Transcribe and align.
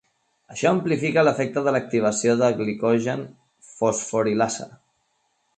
Això 0.53 0.69
amplifica 0.75 1.23
l'efecte 1.27 1.63
de 1.67 1.73
l'activació 1.75 2.35
de 2.41 2.51
glicogen 2.63 3.21
fosforilasa. 3.77 4.71